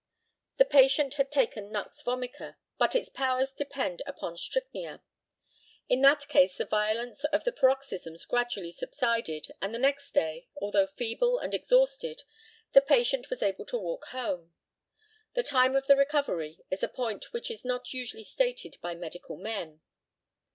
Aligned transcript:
The 0.57 0.65
patient 0.65 1.13
had 1.13 1.29
taken 1.31 1.71
nux 1.71 2.01
vomica, 2.03 2.55
but 2.79 2.95
its 2.95 3.07
powers 3.07 3.53
depend 3.53 4.01
upon 4.07 4.35
strychnia. 4.35 5.03
In 5.89 6.01
that 6.01 6.27
case 6.27 6.57
the 6.57 6.65
violence 6.65 7.23
of 7.25 7.43
the 7.43 7.51
paroxysms 7.51 8.25
gradually 8.25 8.71
subsided, 8.71 9.51
and 9.61 9.75
the 9.75 9.77
next 9.77 10.11
day, 10.13 10.47
although 10.59 10.87
feeble 10.87 11.37
and 11.37 11.53
exhausted, 11.53 12.23
the 12.71 12.81
patient 12.81 13.29
was 13.29 13.43
able 13.43 13.65
to 13.65 13.77
walk 13.77 14.05
home. 14.05 14.55
The 15.35 15.43
time 15.43 15.75
of 15.75 15.85
the 15.85 15.95
recovery 15.95 16.57
is 16.71 16.81
a 16.81 16.87
point 16.87 17.31
which 17.31 17.51
is 17.51 17.63
not 17.63 17.93
usually 17.93 18.23
stated 18.23 18.77
by 18.81 18.95
medical 18.95 19.37
men. 19.37 19.81